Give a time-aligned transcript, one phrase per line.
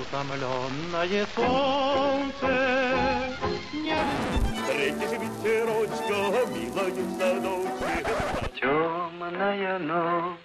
[0.00, 2.46] Утомленное солнце
[3.72, 3.96] не...
[4.54, 6.18] Встретишь ветерочка,
[6.54, 8.06] милая в садочке.
[8.60, 10.38] Темная ночь,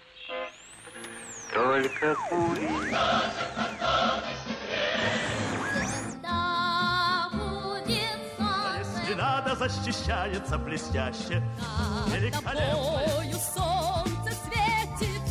[1.54, 2.70] только пули.
[9.06, 11.44] Если надо, защищается блестяще.
[12.08, 13.04] Великолепно.
[13.38, 15.22] солнце светит.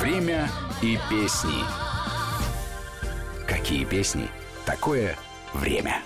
[0.00, 0.50] Время
[0.82, 1.89] и песни.
[3.70, 4.28] Какие песни?
[4.66, 5.16] Такое
[5.54, 6.02] время.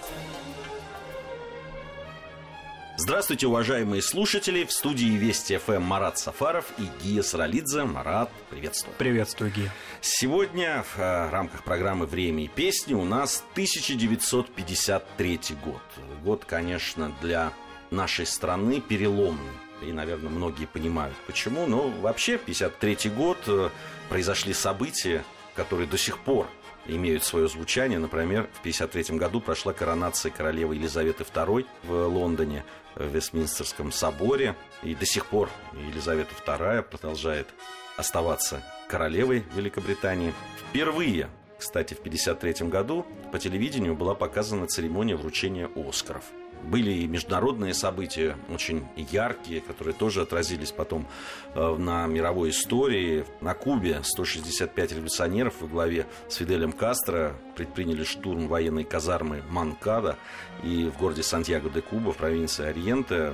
[2.99, 4.65] Здравствуйте, уважаемые слушатели!
[4.65, 7.85] В студии Вести ФМ Марат Сафаров и Гия Саралидзе.
[7.85, 8.95] Марат, приветствую.
[8.99, 9.73] Приветствую, Гия.
[10.03, 15.81] Сегодня в э, рамках программы «Время и песни» у нас 1953 год.
[16.23, 17.51] Год, конечно, для
[17.91, 19.55] нашей страны переломный.
[19.81, 21.65] И, наверное, многие понимают, почему.
[21.67, 23.71] Но вообще, 1953 год э,
[24.11, 26.47] произошли события, которые до сих пор
[26.87, 27.99] имеют свое звучание.
[27.99, 32.65] Например, в 1953 году прошла коронация королевы Елизаветы II в Лондоне,
[32.95, 34.57] в Вестминстерском соборе.
[34.83, 37.49] И до сих пор Елизавета II продолжает
[37.97, 40.35] оставаться королевой Великобритании.
[40.59, 41.29] Впервые,
[41.59, 46.25] кстати, в 1953 году по телевидению была показана церемония вручения Оскаров–
[46.65, 51.07] были и международные события очень яркие, которые тоже отразились потом
[51.55, 53.25] э, на мировой истории.
[53.41, 60.17] На Кубе 165 революционеров во главе с Фиделем Кастро предприняли штурм военной казармы Манкада
[60.63, 63.33] и в городе Сантьяго-де-Куба в провинции Ориенте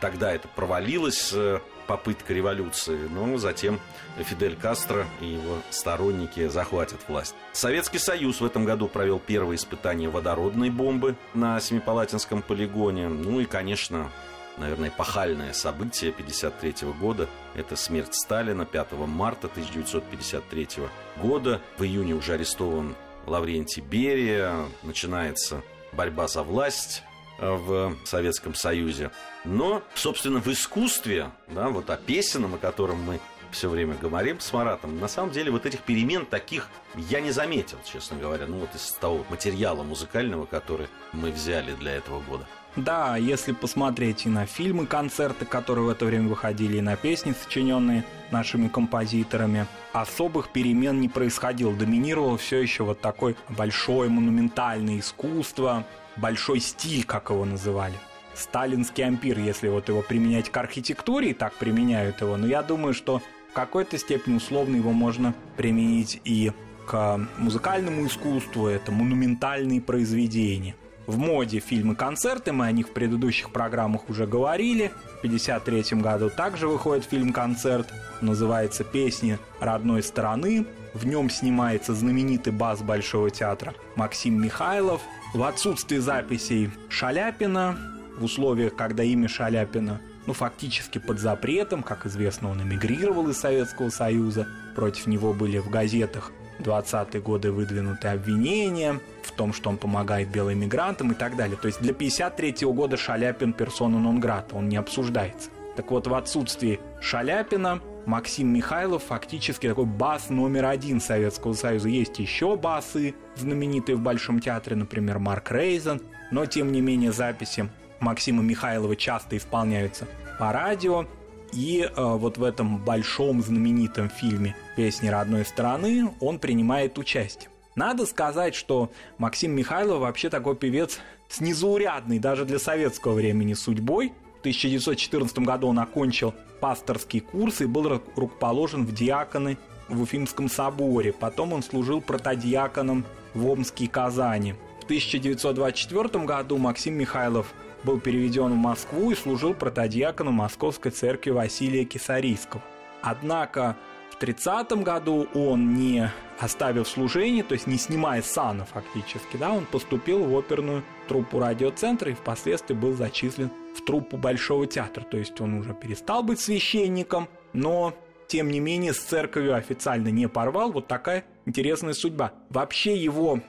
[0.00, 3.80] Тогда это провалилось, э, попытка революции, но затем
[4.18, 7.34] Фидель Кастро и его сторонники захватят власть.
[7.52, 13.08] Советский Союз в этом году провел первое испытание водородной бомбы на Семипалатинском полигоне.
[13.08, 14.10] Ну и, конечно,
[14.58, 17.28] наверное, эпохальное событие 1953 года.
[17.54, 20.68] Это смерть Сталина 5 марта 1953
[21.16, 21.60] года.
[21.78, 22.94] В июне уже арестован
[23.26, 24.66] Лаврентий Берия.
[24.82, 27.02] Начинается борьба за власть
[27.38, 29.10] в Советском Союзе.
[29.44, 34.52] Но, собственно, в искусстве, да, вот о песенном, о котором мы все время говорим с
[34.52, 38.74] Маратом, на самом деле вот этих перемен таких я не заметил, честно говоря, ну вот
[38.74, 42.46] из того материала музыкального, который мы взяли для этого года.
[42.74, 47.32] Да, если посмотреть и на фильмы, концерты, которые в это время выходили, и на песни,
[47.32, 51.72] сочиненные нашими композиторами, особых перемен не происходило.
[51.72, 57.94] Доминировало все еще вот такое большое монументальное искусство, большой стиль, как его называли.
[58.34, 62.92] Сталинский ампир, если вот его применять к архитектуре, и так применяют его, но я думаю,
[62.92, 66.52] что в какой-то степени условно его можно применить и
[66.86, 70.76] к музыкальному искусству, это монументальные произведения.
[71.06, 74.92] В моде фильмы-концерты, мы о них в предыдущих программах уже говорили.
[75.16, 77.88] В 1953 году также выходит фильм-концерт,
[78.20, 80.66] называется «Песни родной страны».
[80.94, 85.00] В нем снимается знаменитый бас Большого театра Максим Михайлов–
[85.34, 87.76] в отсутствии записей Шаляпина,
[88.18, 93.90] в условиях, когда имя Шаляпина ну, фактически под запретом, как известно, он эмигрировал из Советского
[93.90, 100.28] Союза, против него были в газетах 20-е годы выдвинуты обвинения в том, что он помогает
[100.28, 101.56] белым мигрантам и так далее.
[101.60, 105.50] То есть для 53 года Шаляпин персона нон грата, он не обсуждается.
[105.76, 111.88] Так вот, в отсутствии Шаляпина Максим Михайлов фактически такой бас номер один Советского Союза.
[111.88, 116.00] Есть еще басы, знаменитые в Большом театре, например, Марк Рейзен,
[116.30, 117.68] но тем не менее записи
[117.98, 120.06] Максима Михайлова часто исполняются
[120.38, 121.06] по радио.
[121.52, 127.50] И э, вот в этом большом знаменитом фильме «Песни родной страны» он принимает участие.
[127.74, 134.12] Надо сказать, что Максим Михайлов вообще такой певец с незаурядной даже для советского времени судьбой–
[134.46, 139.58] 1914 году он окончил пасторский курс и был рукоположен в диаконы
[139.88, 141.12] в Уфимском соборе.
[141.12, 144.54] Потом он служил протодиаконом в Омске и Казани.
[144.80, 147.52] В 1924 году Максим Михайлов
[147.82, 152.62] был переведен в Москву и служил протодиаконом Московской церкви Василия Кисарийского.
[153.02, 153.76] Однако
[154.10, 159.64] в 30 году он не оставив служение, то есть не снимая сана фактически, да, он
[159.66, 165.04] поступил в оперную труппу радиоцентра и впоследствии был зачислен в труппу Большого театра.
[165.04, 167.94] То есть он уже перестал быть священником, но
[168.26, 170.72] тем не менее с церковью официально не порвал.
[170.72, 172.32] Вот такая интересная судьба.
[172.50, 173.40] Вообще его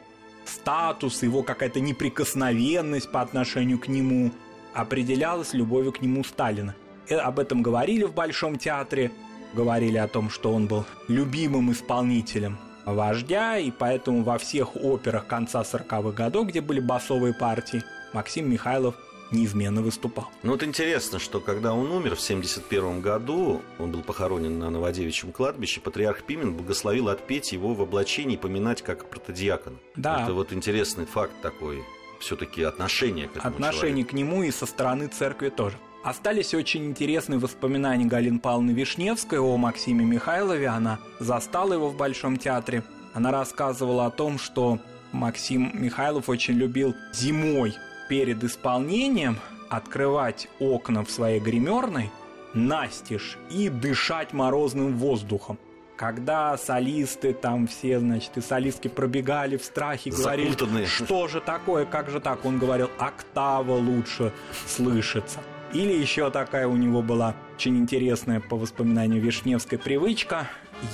[0.45, 4.31] статус, его какая-то неприкосновенность по отношению к нему
[4.74, 6.75] определялась любовью к нему Сталина.
[7.07, 9.12] И об этом говорили в Большом театре,
[9.53, 15.62] говорили о том, что он был любимым исполнителем вождя, и поэтому во всех операх конца
[15.62, 17.83] 40-х годов, где были басовые партии,
[18.13, 18.95] Максим Михайлов
[19.31, 20.29] неизменно выступал.
[20.44, 25.31] Ну вот интересно, что когда он умер в 71 году, он был похоронен на Новодевичьем
[25.31, 29.77] кладбище, патриарх Пимен благословил отпеть его в облачении и поминать как протодиакона.
[29.95, 30.24] Да.
[30.24, 31.83] Это вот интересный факт такой,
[32.19, 34.09] все-таки отношение к этому Отношение человеку.
[34.09, 35.77] к нему и со стороны церкви тоже.
[36.03, 40.68] Остались очень интересные воспоминания Галины Павловны Вишневской о Максиме Михайлове.
[40.68, 42.83] Она застала его в Большом театре.
[43.13, 44.80] Она рассказывала о том, что
[45.12, 47.75] Максим Михайлов очень любил зимой
[48.07, 49.38] перед исполнением
[49.69, 52.09] открывать окна в своей гримерной
[52.54, 55.57] настежь и дышать морозным воздухом.
[55.95, 60.86] Когда солисты там все, значит, и солистки пробегали в страхе, говорили, Закутанные.
[60.86, 62.45] что же такое, как же так?
[62.45, 64.31] Он говорил, октава лучше
[64.68, 65.39] слышится.
[65.74, 70.48] Или еще такая у него была очень интересная по воспоминанию Вишневской привычка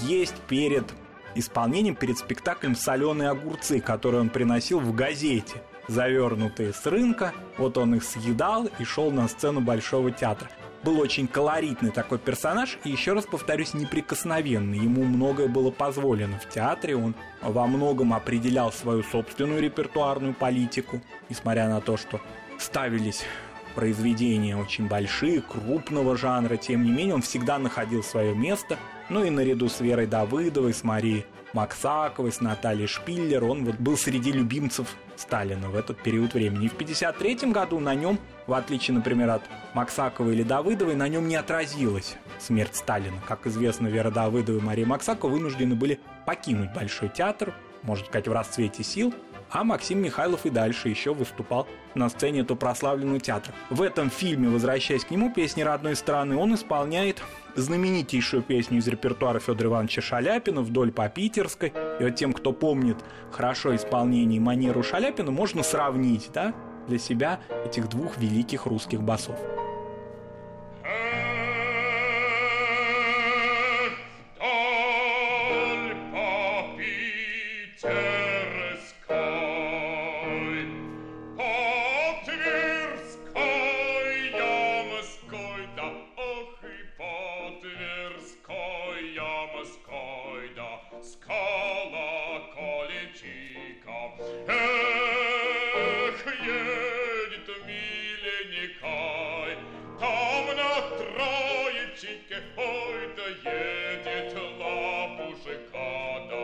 [0.03, 0.85] есть перед
[1.35, 7.33] исполнением, перед спектаклем соленые огурцы, которые он приносил в газете, завернутые с рынка.
[7.57, 10.49] Вот он их съедал и шел на сцену Большого театра.
[10.83, 14.79] Был очень колоритный такой персонаж, и еще раз повторюсь, неприкосновенный.
[14.79, 21.69] Ему многое было позволено в театре, он во многом определял свою собственную репертуарную политику, несмотря
[21.69, 22.19] на то, что
[22.59, 23.23] ставились
[23.75, 28.77] произведения очень большие, крупного жанра, тем не менее он всегда находил свое место.
[29.09, 33.97] Ну и наряду с Верой Давыдовой, с Марией Максаковой, с Натальей Шпиллер, он вот был
[33.97, 36.65] среди любимцев Сталина в этот период времени.
[36.65, 39.41] И в 1953 году на нем, в отличие, например, от
[39.73, 43.17] Максаковой или Давыдовой, на нем не отразилась смерть Сталина.
[43.27, 48.31] Как известно, Вера Давыдова и Мария Максакова вынуждены были покинуть Большой театр, можно сказать, в
[48.31, 49.13] расцвете сил,
[49.53, 53.53] а Максим Михайлов и дальше еще выступал на сцене этого прославленного театра.
[53.69, 57.21] В этом фильме, возвращаясь к нему, песни родной страны, он исполняет
[57.55, 61.71] знаменитейшую песню из репертуара Федора Ивановича Шаляпина «Вдоль по Питерской».
[61.99, 62.97] И вот тем, кто помнит
[63.31, 66.53] хорошо исполнение и манеру Шаляпина, можно сравнить да,
[66.87, 69.37] для себя этих двух великих русских басов.
[102.57, 105.85] Ой, да едет лапушка,
[106.29, 106.39] да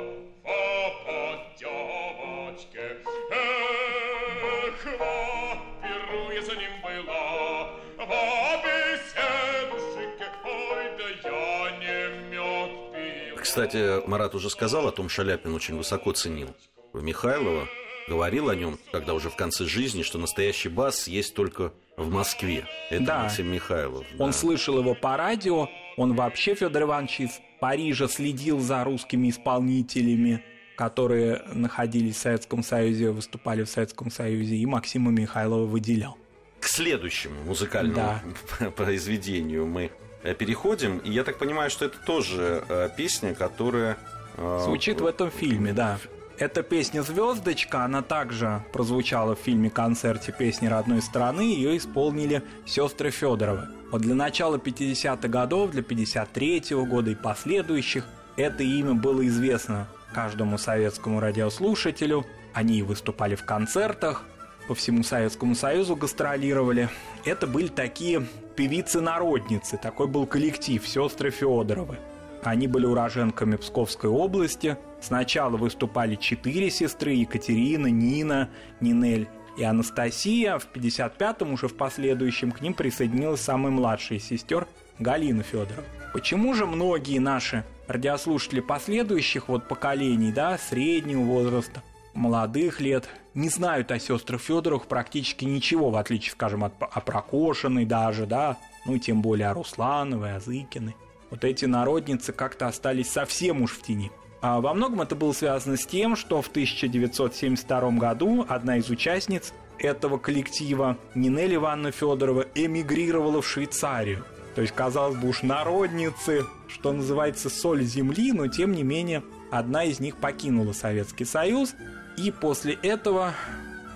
[1.06, 1.19] по
[1.59, 2.97] девочке.
[3.31, 11.97] Эх, во перу я за ним была, во беседушке, ой, да я не
[12.30, 13.35] мед пил.
[13.42, 16.56] Кстати, Марат уже сказал о том, Шаляпин очень высоко ценил
[16.94, 17.68] Михайлова.
[18.09, 22.65] Говорил о нем, когда уже в конце жизни, что настоящий бас есть только в Москве.
[22.89, 23.23] Это Да.
[23.23, 24.06] Максим Михайлов.
[24.17, 24.33] Он да.
[24.33, 30.44] слышал его по радио, он вообще, Федор Иванович, из Парижа следил за русскими исполнителями,
[30.75, 36.17] которые находились в Советском Союзе, выступали в Советском Союзе, и Максима Михайлова выделял.
[36.61, 38.21] К следующему музыкальному
[38.75, 39.91] произведению мы
[40.23, 40.97] э, переходим.
[41.00, 43.97] И я так понимаю, что это тоже э, песня, которая...
[44.38, 46.00] э, Звучит в этом фильме, да.
[46.39, 53.68] Эта песня «Звездочка», она также прозвучала в фильме-концерте «Песни родной страны», ее исполнили сестры Федоровы.
[53.91, 58.06] Вот для начала 50-х годов, для 53-го года и последующих
[58.38, 62.25] это имя было известно каждому советскому радиослушателю.
[62.53, 64.23] Они выступали в концертах,
[64.69, 66.87] по всему Советскому Союзу гастролировали.
[67.25, 68.25] Это были такие
[68.56, 71.97] певицы-народницы, такой был коллектив, сестры Федоровы.
[72.44, 74.78] Они были уроженками Псковской области.
[75.01, 78.49] Сначала выступали четыре сестры– Екатерина, Нина,
[78.81, 79.27] Нинель
[79.57, 80.57] и Анастасия.
[80.57, 84.68] В 55-м уже в последующем к ним присоединилась самая младшая из сестер
[84.99, 85.85] Галина Федорова.
[86.13, 91.81] Почему же многие наши радиослушатели последующих вот поколений, да, среднего возраста,
[92.13, 97.85] молодых лет, не знают о сестрах Федоровых практически ничего, в отличие, скажем, от о Прокошиной
[97.85, 100.95] даже, да, ну тем более о Руслановой, о Зыкиной.
[101.29, 104.11] Вот эти народницы как-то остались совсем уж в тени.
[104.42, 109.54] А во многом это было связано с тем, что в 1972 году одна из участниц
[109.78, 114.24] этого коллектива, Нинель Ивановна Федорова, эмигрировала в Швейцарию.
[114.56, 119.84] То есть, казалось бы, уж народницы, что называется, соль земли, но тем не менее одна
[119.84, 121.76] из них покинула Советский Союз,
[122.18, 123.34] и после этого,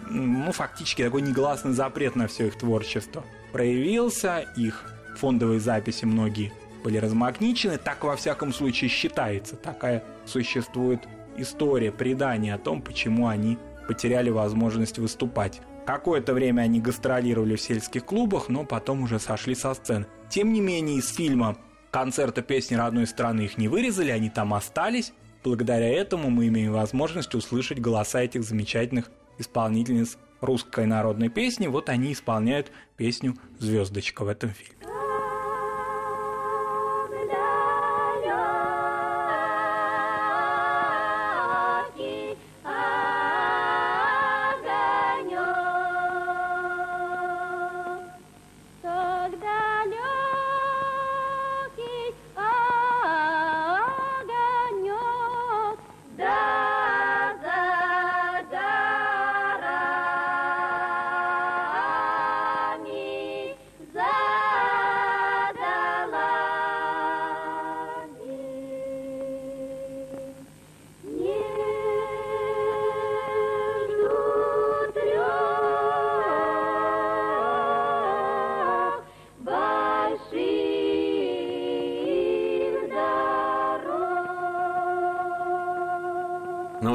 [0.10, 3.24] ну, фактически такой негласный запрет на все их творчество
[3.54, 4.84] проявился, их
[5.16, 6.52] фондовые записи многие
[6.84, 11.02] были размагничены, так во всяком случае считается, такая существует
[11.38, 18.06] история, предание о том, почему они потеряли возможность выступать Какое-то время они гастролировали в сельских
[18.06, 20.06] клубах, но потом уже сошли со сцены.
[20.30, 21.58] Тем не менее, из фильма
[21.92, 25.14] концерта песни родной страны их не вырезали, они там остались.
[25.44, 31.68] Благодаря этому мы имеем возможность услышать голоса этих замечательных исполнительниц русской народной песни.
[31.68, 34.93] Вот они исполняют песню «Звездочка» в этом фильме.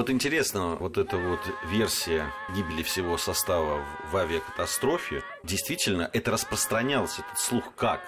[0.08, 7.38] Вот интересно, вот эта вот версия гибели всего состава в авиакатастрофе, действительно, это распространялось, этот
[7.38, 8.00] слух как?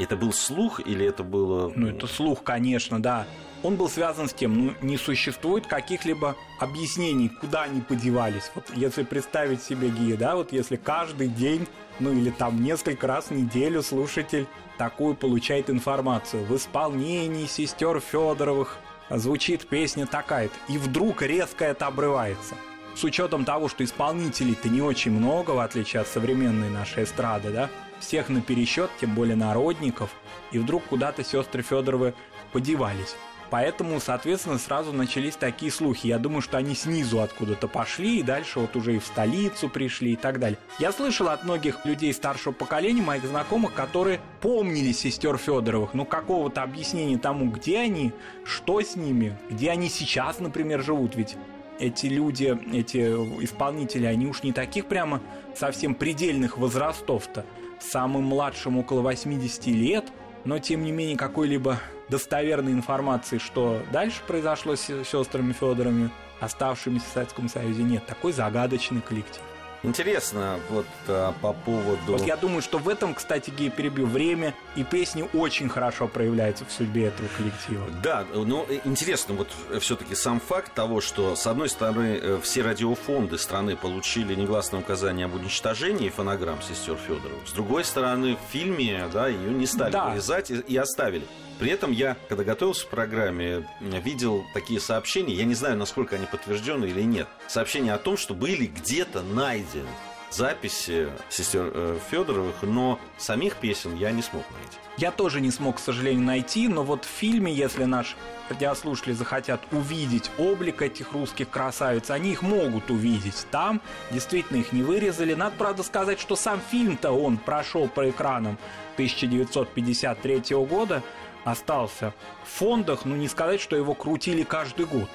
[0.00, 1.72] Это был слух или это было...
[1.74, 3.26] Ну, это слух, конечно, да.
[3.62, 8.50] Он был связан с тем, ну, не существует каких-либо объяснений, куда они подевались.
[8.54, 11.68] Вот если представить себе гия, да, вот если каждый день,
[12.00, 14.46] ну или там несколько раз в неделю слушатель
[14.78, 18.78] такую получает информацию в исполнении сестер Федоровых,
[19.10, 22.54] звучит песня такая-то, и вдруг резко это обрывается.
[22.94, 27.70] С учетом того, что исполнителей-то не очень много, в отличие от современной нашей эстрады, да,
[28.00, 30.10] всех на пересчет, тем более народников,
[30.50, 32.14] и вдруг куда-то сестры Федоровы
[32.52, 33.16] подевались.
[33.50, 36.08] Поэтому, соответственно, сразу начались такие слухи.
[36.08, 40.12] Я думаю, что они снизу откуда-то пошли, и дальше вот уже и в столицу пришли
[40.12, 40.58] и так далее.
[40.78, 46.62] Я слышал от многих людей старшего поколения, моих знакомых, которые помнили сестер Федоровых, но какого-то
[46.62, 48.12] объяснения тому, где они,
[48.44, 51.14] что с ними, где они сейчас, например, живут.
[51.14, 51.36] Ведь
[51.78, 52.98] эти люди, эти
[53.44, 55.20] исполнители, они уж не таких прямо
[55.54, 57.44] совсем предельных возрастов-то.
[57.78, 60.06] Самым младшим около 80 лет,
[60.46, 66.10] но тем не менее какой-либо достоверной информации, что дальше произошло с сестрами Федорами,
[66.40, 68.06] оставшимися в Советском Союзе, нет.
[68.06, 69.42] Такой загадочный коллектив.
[69.86, 72.12] Интересно, вот а, по поводу...
[72.12, 76.64] Вот я думаю, что в этом, кстати, Гей, перебью, время и песни очень хорошо проявляются
[76.64, 77.84] в судьбе этого коллектива.
[78.02, 79.48] Да, ну, интересно вот
[79.80, 85.26] все-таки сам факт того, что, с одной стороны, э, все радиофонды страны получили негласное указание
[85.26, 87.38] об уничтожении фонограмм сестер Федоров.
[87.46, 90.10] С другой стороны, в фильме, да, ее не стали да.
[90.10, 91.26] вырезать и, и оставили.
[91.58, 96.26] При этом я, когда готовился к программе, видел такие сообщения, я не знаю, насколько они
[96.26, 99.88] подтверждены или нет, сообщения о том, что были где-то найдены
[100.30, 104.76] записи сестер э, Федоровых, но самих песен я не смог найти.
[104.98, 108.16] Я тоже не смог, к сожалению, найти, но вот в фильме, если наш
[108.48, 113.46] радиослушатели захотят увидеть облик этих русских красавиц, они их могут увидеть.
[113.50, 115.34] Там действительно их не вырезали.
[115.34, 118.58] Надо, правда, сказать, что сам фильм-то он прошел по экранам
[118.94, 121.02] 1953 года,
[121.46, 122.12] остался
[122.44, 125.08] в фондах, но не сказать, что его крутили каждый год.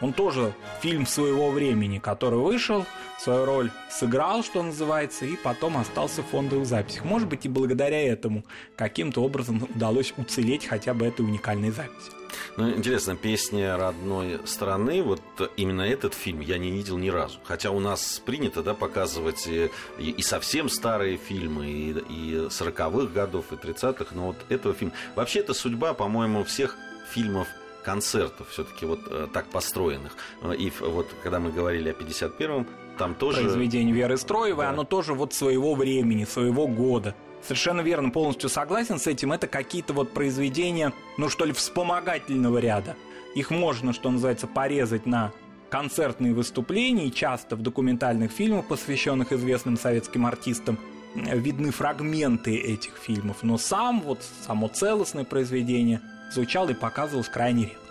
[0.00, 2.84] Он тоже фильм своего времени, который вышел,
[3.18, 7.04] свою роль сыграл, что называется, и потом остался в фондовых записях.
[7.04, 12.10] Может быть, и благодаря этому каким-то образом удалось уцелеть хотя бы этой уникальной записи.
[12.56, 15.20] Ну, интересно, песня родной страны, вот
[15.56, 17.38] именно этот фильм я не видел ни разу.
[17.44, 23.46] Хотя у нас принято, да, показывать и, и совсем старые фильмы, и, и 40-х годов,
[23.52, 24.92] и 30-х, но вот этого фильма...
[25.14, 26.76] Вообще, это судьба, по-моему, всех
[27.12, 27.48] фильмов
[27.84, 30.12] концертов все-таки вот э, так построенных.
[30.58, 32.66] И вот когда мы говорили о 51-м,
[32.98, 33.42] там тоже...
[33.42, 34.70] Произведение Веры Строевой, да.
[34.70, 37.14] оно тоже вот своего времени, своего года.
[37.46, 39.32] Совершенно верно, полностью согласен с этим.
[39.32, 42.96] Это какие-то вот произведения, ну что ли, вспомогательного ряда.
[43.36, 45.32] Их можно, что называется, порезать на
[45.70, 50.76] концертные выступления, часто в документальных фильмах, посвященных известным советским артистам,
[51.14, 53.38] видны фрагменты этих фильмов.
[53.42, 56.00] Но сам, вот само целостное произведение
[56.32, 57.85] звучало и показывалось крайне редко.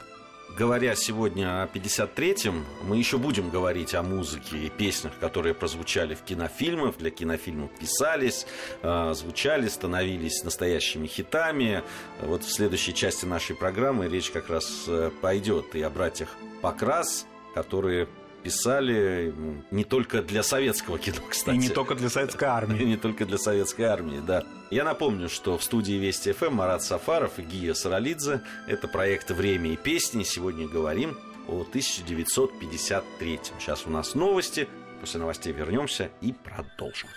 [0.57, 6.21] Говоря сегодня о 53-м, мы еще будем говорить о музыке и песнях, которые прозвучали в
[6.21, 8.47] кинофильмах, для фильмов писались,
[8.81, 11.83] э, звучали, становились настоящими хитами.
[12.21, 16.29] Вот в следующей части нашей программы речь как раз э, пойдет и о братьях
[16.61, 18.07] Покрас, которые
[18.45, 19.33] писали
[19.71, 21.55] не только для советского кино, кстати.
[21.55, 22.79] И не только для советской армии.
[22.81, 24.43] И не только для советской армии, да.
[24.69, 28.41] Я напомню, что в студии Вести ФМ Марат Сафаров и Гия Саралидзе.
[28.67, 30.21] Это проект «Время и песни».
[30.21, 33.39] Сегодня говорим о 1953.
[33.59, 34.67] Сейчас у нас новости.
[35.01, 37.09] После новостей вернемся и продолжим.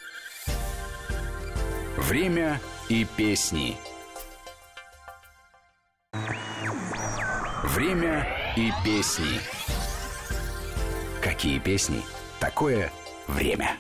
[1.98, 2.58] Время
[2.88, 3.76] и песни.
[7.64, 9.40] Время и песни.
[11.38, 12.02] Какие песни?
[12.40, 12.90] Такое
[13.28, 13.76] время.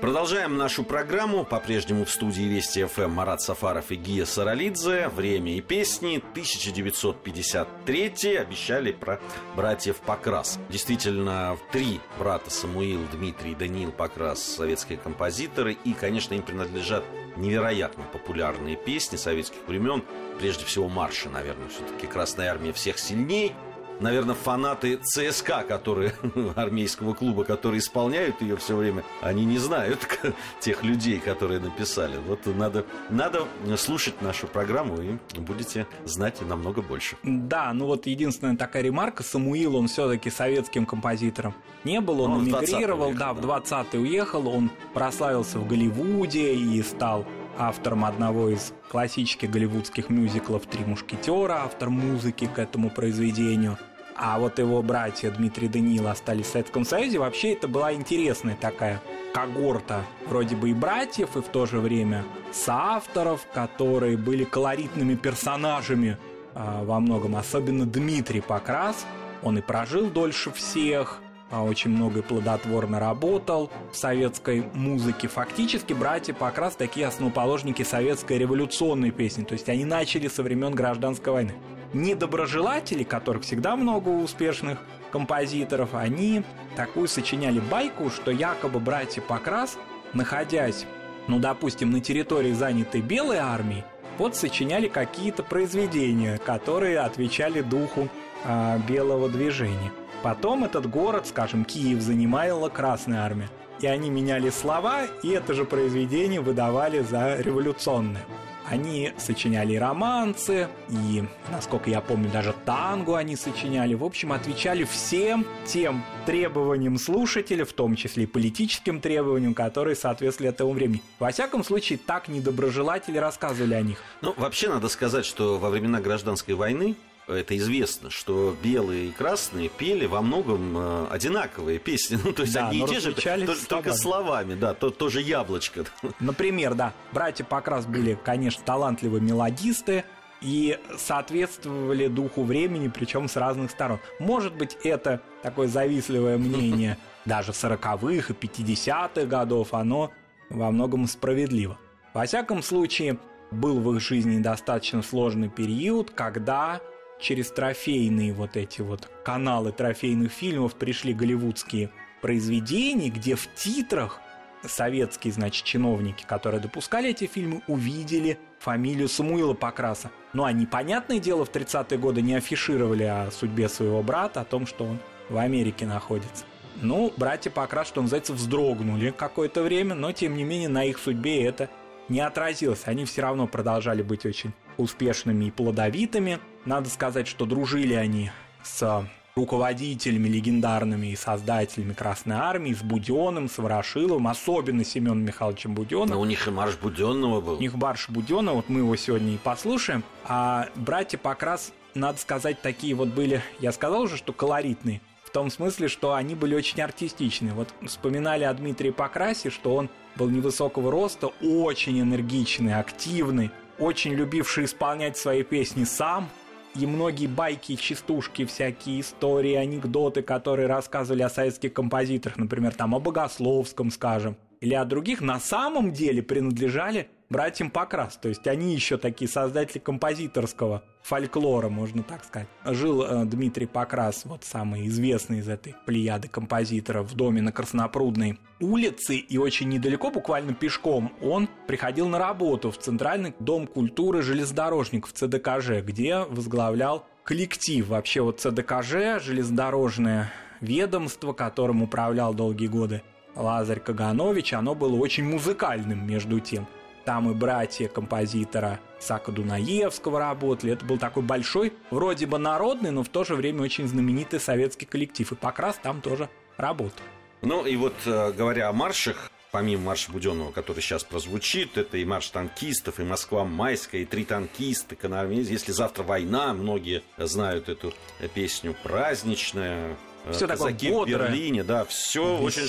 [0.00, 1.44] Продолжаем нашу программу.
[1.44, 5.08] По-прежнему в студии Вести ФМ Марат Сафаров и Гия Саралидзе.
[5.10, 9.20] Время и песни 1953 обещали про
[9.54, 10.58] братьев Покрас.
[10.68, 15.78] Действительно, три брата Самуил, Дмитрий Даниил Покрас советские композиторы.
[15.84, 17.04] И, конечно, им принадлежат
[17.36, 20.02] невероятно популярные песни советских времен.
[20.40, 23.54] Прежде всего, марши, наверное, все-таки Красная Армия всех сильней
[24.00, 26.14] наверное, фанаты ЦСКА, которые
[26.56, 30.06] армейского клуба, которые исполняют ее все время, они не знают
[30.60, 32.18] тех людей, которые написали.
[32.26, 33.46] Вот надо, надо
[33.76, 37.16] слушать нашу программу, и будете знать намного больше.
[37.22, 42.48] Да, ну вот единственная такая ремарка, Самуил, он все-таки советским композитором не был, он, он
[42.48, 47.26] эмигрировал, уехал, да, в 20-й уехал, он прославился в Голливуде и стал
[47.58, 53.78] автором одного из классических голливудских мюзиклов «Три мушкетера», автор музыки к этому произведению.
[54.16, 57.18] А вот его братья Дмитрий Даниил остались в Советском Союзе.
[57.18, 59.02] Вообще это была интересная такая
[59.34, 66.16] когорта вроде бы и братьев, и в то же время соавторов, которые были колоритными персонажами
[66.54, 67.34] э, во многом.
[67.34, 69.04] Особенно Дмитрий Покрас.
[69.42, 71.20] Он и прожил дольше всех,
[71.50, 75.28] очень много и плодотворно работал в советской музыке.
[75.28, 81.32] Фактически братья Покрас такие основоположники советской революционной песни, то есть они начали со времен гражданской
[81.32, 81.54] войны.
[81.92, 84.80] Недоброжелатели, которых всегда много успешных
[85.12, 86.42] композиторов, они
[86.74, 89.78] такую сочиняли байку, что якобы братья Покрас,
[90.12, 90.86] находясь,
[91.28, 93.84] ну, допустим, на территории, занятой Белой армией,
[94.18, 98.08] вот сочиняли какие-то произведения, которые отвечали духу
[98.44, 99.92] э, белого движения.
[100.24, 103.50] Потом этот город, скажем, Киев, занимала Красная Армия.
[103.80, 108.24] И они меняли слова, и это же произведение выдавали за революционное.
[108.66, 113.92] Они сочиняли романсы, и, насколько я помню, даже танго они сочиняли.
[113.92, 120.54] В общем, отвечали всем тем требованиям слушателя, в том числе и политическим требованиям, которые соответствовали
[120.54, 121.02] этому времени.
[121.18, 123.98] Во всяком случае, так недоброжелатели рассказывали о них.
[124.22, 126.96] Ну, вообще надо сказать, что во времена гражданской войны
[127.26, 132.18] это известно, что белые и красные пели во многом э, одинаковые песни.
[132.24, 135.84] Ну, то есть да, одни и те же, то, только словами, да, то, тоже яблочко.
[136.20, 140.04] Например, да, братья Покрас были, конечно, талантливые мелодисты,
[140.40, 143.98] и соответствовали духу времени, причем с разных сторон.
[144.18, 150.10] Может быть, это такое завистливое мнение даже 40-х и 50-х годов, оно
[150.50, 151.78] во многом справедливо.
[152.12, 153.18] Во всяком случае,
[153.50, 156.80] был в их жизни достаточно сложный период, когда
[157.20, 164.20] через трофейные вот эти вот каналы трофейных фильмов пришли голливудские произведения, где в титрах
[164.62, 170.10] советские, значит, чиновники, которые допускали эти фильмы, увидели фамилию Самуила Покраса.
[170.32, 174.66] Ну, а непонятное дело, в 30-е годы не афишировали о судьбе своего брата, о том,
[174.66, 174.98] что он
[175.28, 176.44] в Америке находится.
[176.80, 181.44] Ну, братья Покрас, что называется, вздрогнули какое-то время, но, тем не менее, на их судьбе
[181.44, 181.68] это
[182.08, 182.82] не отразилось.
[182.86, 186.38] Они все равно продолжали быть очень успешными и плодовитыми.
[186.64, 188.30] Надо сказать, что дружили они
[188.62, 189.06] с
[189.36, 196.10] руководителями легендарными и создателями Красной Армии, с Буденным, с Ворошиловым, особенно Семеном Михайловичем Буденным.
[196.10, 197.56] Но у них и марш Буденного был.
[197.56, 200.04] У них марш Буденного, вот мы его сегодня и послушаем.
[200.24, 205.00] А братья Покрас, надо сказать, такие вот были, я сказал уже, что колоритные.
[205.24, 207.54] В том смысле, что они были очень артистичные.
[207.54, 214.64] Вот вспоминали о Дмитрии Покрасе, что он был невысокого роста, очень энергичный, активный, очень любивший
[214.64, 216.28] исполнять свои песни сам,
[216.74, 223.00] и многие байки, частушки, всякие истории, анекдоты, которые рассказывали о советских композиторах, например, там о
[223.00, 228.16] Богословском, скажем, или о других, на самом деле принадлежали братьям Покрас.
[228.16, 232.46] То есть они еще такие создатели композиторского фольклора, можно так сказать.
[232.64, 238.38] Жил э, Дмитрий Покрас, вот самый известный из этой плеяды композиторов, в доме на Краснопрудной
[238.60, 245.12] улице, и очень недалеко, буквально пешком, он приходил на работу в Центральный дом культуры железнодорожников
[245.12, 247.88] ЦДКЖ, где возглавлял коллектив.
[247.88, 253.02] Вообще вот ЦДКЖ, железнодорожное ведомство, которым управлял долгие годы
[253.34, 256.68] Лазарь Каганович, оно было очень музыкальным между тем.
[257.04, 260.72] Там и братья композитора Сака Дунаевского работали.
[260.72, 264.86] Это был такой большой, вроде бы народный, но в то же время очень знаменитый советский
[264.86, 265.30] коллектив.
[265.30, 267.04] И Покрас там тоже работал.
[267.42, 272.04] Ну и вот э, говоря о маршах, помимо марша Буденного, который сейчас прозвучит, это и
[272.06, 274.96] марш танкистов, и Москва майская, и три танкиста,
[275.30, 277.92] Если завтра война, многие знают эту
[278.34, 279.96] песню праздничная,
[280.32, 282.62] Все такое казаки в бодрое, Берлине, да, все очень.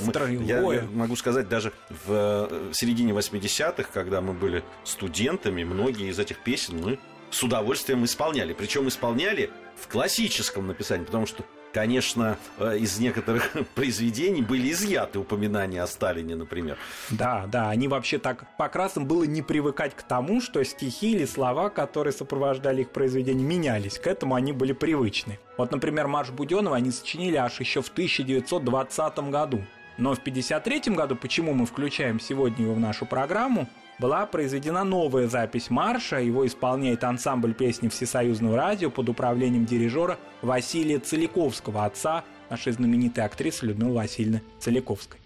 [0.00, 0.12] Мы-
[0.46, 6.18] Я, я могу сказать, даже в э, середине 80-х, когда мы были студентами, многие из
[6.18, 6.98] этих песен мы
[7.30, 8.52] с удовольствием исполняли.
[8.52, 15.82] Причем исполняли в классическом написании, потому что, конечно, э, из некоторых произведений были изъяты упоминания
[15.82, 16.78] о Сталине, например.
[17.10, 21.68] Да, да, они вообще так покрасным было не привыкать к тому, что стихи или слова,
[21.68, 23.98] которые сопровождали их произведения, менялись.
[23.98, 25.38] К этому они были привычны.
[25.58, 29.64] Вот, например, марш Буденова они сочинили аж еще в 1920 году.
[29.96, 35.28] Но в 1953 году, почему мы включаем сегодня его в нашу программу, была произведена новая
[35.28, 36.20] запись марша.
[36.20, 43.66] Его исполняет ансамбль песни Всесоюзного радио под управлением дирижера Василия Целиковского, отца нашей знаменитой актрисы
[43.66, 45.20] Людмилы Васильевны Целиковской.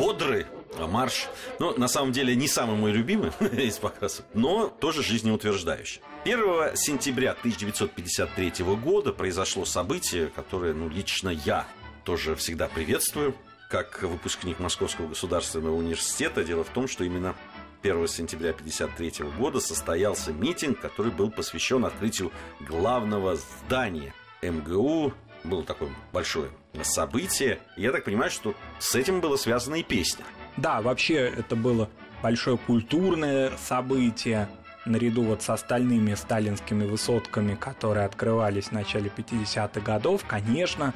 [0.00, 0.46] Бодрый
[0.88, 1.28] марш.
[1.58, 6.00] Ну, на самом деле, не самый мой любимый из покрасов, но тоже жизнеутверждающий.
[6.24, 11.66] 1 сентября 1953 года произошло событие, которое, ну, лично я
[12.04, 13.34] тоже всегда приветствую,
[13.68, 16.44] как выпускник Московского государственного университета.
[16.44, 17.34] Дело в том, что именно
[17.82, 25.12] 1 сентября 1953 года состоялся митинг, который был посвящен открытию главного здания МГУ.
[25.44, 26.50] Было такое большое
[26.82, 27.58] событие.
[27.76, 30.24] Я так понимаю, что с этим было связана и песня.
[30.56, 31.88] Да, вообще это было
[32.22, 34.48] большое культурное событие,
[34.84, 40.24] наряду вот с остальными сталинскими высотками, которые открывались в начале 50-х годов.
[40.26, 40.94] Конечно,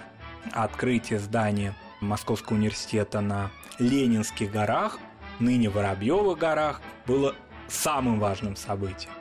[0.53, 4.99] открытие здания Московского университета на Ленинских горах,
[5.39, 7.35] ныне Воробьевых горах, было
[7.69, 9.13] самым важным событием.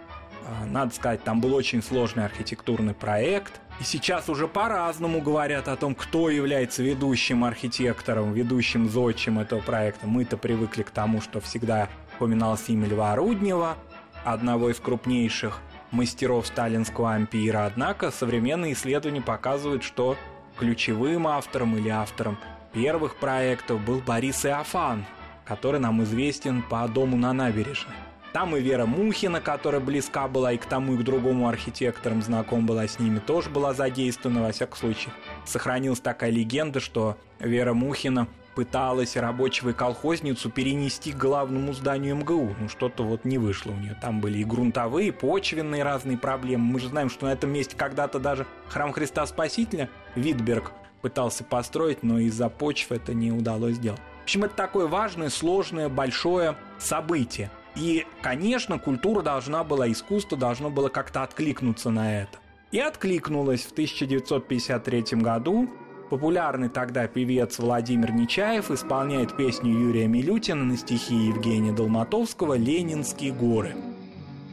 [0.45, 3.59] А, Надо сказать, там был очень сложный архитектурный проект.
[3.79, 10.07] И сейчас уже по-разному говорят о том, кто является ведущим архитектором, ведущим зодчим этого проекта.
[10.07, 13.75] Мы-то привыкли к тому, что всегда упоминалось имя Льва Руднева,
[14.23, 15.59] одного из крупнейших
[15.91, 17.65] мастеров сталинского ампира.
[17.65, 20.17] Однако современные исследования показывают, что
[20.57, 22.37] ключевым автором или автором
[22.73, 25.05] первых проектов был Борис Иофан,
[25.45, 27.95] который нам известен по дому на набережной.
[28.33, 32.65] Там и Вера Мухина, которая близка была и к тому, и к другому архитекторам знаком
[32.65, 35.13] была с ними, тоже была задействована, во всяком случае.
[35.45, 42.55] Сохранилась такая легенда, что Вера Мухина пыталась рабочего и колхозницу перенести к главному зданию МГУ.
[42.59, 43.95] Ну, что-то вот не вышло у нее.
[44.01, 46.63] Там были и грунтовые, и почвенные разные проблемы.
[46.63, 52.01] Мы же знаем, что на этом месте когда-то даже храм Христа Спасителя Витберг пытался построить,
[52.01, 54.01] но из-за почв это не удалось сделать.
[54.21, 57.51] В общем, это такое важное, сложное, большое событие.
[57.75, 62.37] И, конечно, культура должна была, искусство должно было как-то откликнуться на это.
[62.71, 65.69] И откликнулось в 1953 году.
[66.09, 73.75] Популярный тогда певец Владимир Нечаев исполняет песню Юрия Милютина на стихи Евгения Долматовского «Ленинские горы».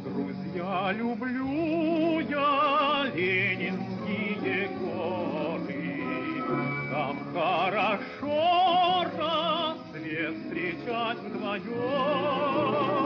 [0.05, 6.45] Друзья, люблю я Ленинские горы,
[6.91, 13.00] Там хорошо рассвет встречать вдвоем.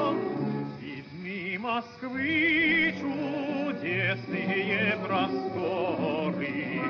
[1.64, 6.82] Москвы чудесные просторы,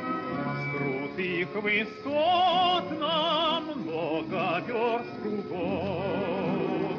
[0.58, 6.98] С крутых высот на много верст кругом.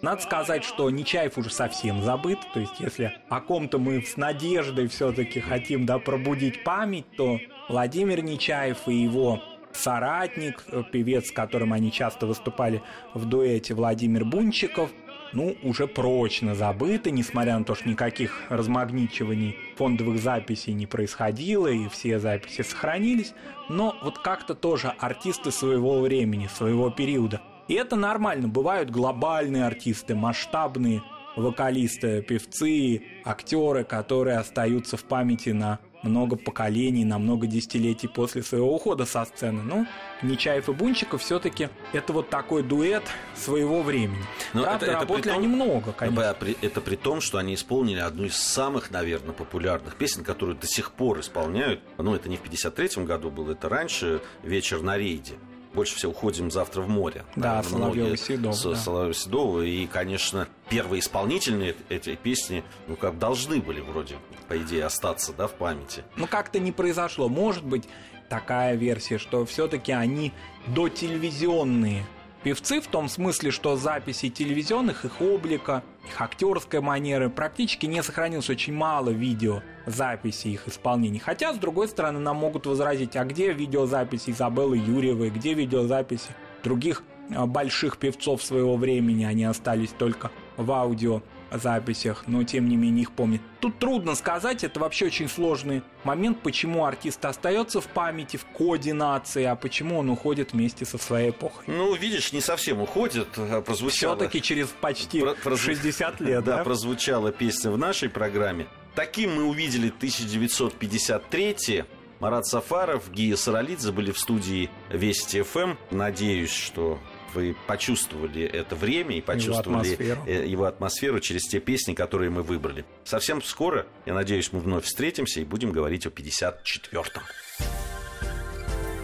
[0.00, 2.38] Надо сказать, что Нечаев уже совсем забыт.
[2.54, 8.22] То есть, если о ком-то мы с надеждой все-таки хотим да, пробудить память, то Владимир
[8.22, 9.42] Нечаев и его
[9.74, 14.90] соратник, э, певец, с которым они часто выступали в дуэте Владимир Бунчиков,
[15.32, 21.88] ну, уже прочно забыты, несмотря на то, что никаких размагничиваний фондовых записей не происходило, и
[21.88, 23.34] все записи сохранились,
[23.68, 27.40] но вот как-то тоже артисты своего времени, своего периода.
[27.68, 31.02] И это нормально, бывают глобальные артисты, масштабные
[31.36, 38.74] вокалисты, певцы, актеры, которые остаются в памяти на много поколений, на много десятилетий после своего
[38.74, 39.62] ухода со сцены.
[39.62, 39.86] Ну,
[40.22, 43.02] Нечаев и Бунчиков все-таки это вот такой дуэт
[43.34, 44.24] своего времени.
[44.52, 46.36] Но Правда, это- это работали том- они много, конечно.
[46.62, 50.92] Это при том, что они исполнили одну из самых, наверное, популярных песен, которую до сих
[50.92, 51.80] пор исполняют.
[51.98, 55.34] Ну, это не в 53-м году было, это раньше «Вечер на рейде».
[55.74, 57.24] Больше всего уходим завтра в море.
[57.36, 58.54] Да, Соловьева Седова.
[58.54, 58.76] Да.
[58.76, 59.60] Соловьева Седова.
[59.62, 64.16] И, конечно, первые исполнительные этой песни, ну, как должны были вроде,
[64.48, 66.04] по идее, остаться, да, в памяти.
[66.16, 67.28] Ну, как-то не произошло.
[67.28, 67.88] Может быть,
[68.28, 70.32] такая версия, что все-таки они
[70.66, 72.04] дотелевизионные
[72.42, 78.50] певцы в том смысле, что записи телевизионных, их облика, их актерской манеры практически не сохранилось
[78.50, 81.18] очень мало видео записи их исполнений.
[81.18, 87.02] Хотя, с другой стороны, нам могут возразить, а где видеозаписи Изабеллы Юрьевой, где видеозаписи других
[87.34, 91.22] а, больших певцов своего времени, они остались только в аудио
[91.58, 93.40] записях, но тем не менее их помнит.
[93.60, 98.94] Тут трудно сказать, это вообще очень сложный момент, почему артист остается в памяти, в коде
[98.94, 101.64] нации, а почему он уходит вместе со своей эпохой.
[101.66, 104.16] Ну, видишь, не совсем уходит, а прозвучало...
[104.16, 105.66] Все-таки через почти Про, прозву...
[105.66, 106.58] 60 лет, да?
[106.58, 108.66] Да, прозвучала песня в нашей программе.
[108.94, 111.84] Таким мы увидели 1953
[112.22, 115.74] Марат Сафаров, Гия Саралидзе были в студии Вести ФМ.
[115.90, 117.00] Надеюсь, что
[117.34, 120.22] вы почувствовали это время и почувствовали его атмосферу.
[120.26, 122.84] Э, его атмосферу через те песни, которые мы выбрали.
[123.04, 127.22] Совсем скоро, я надеюсь, мы вновь встретимся и будем говорить о 54-м.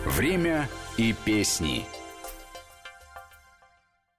[0.07, 1.85] Время и песни.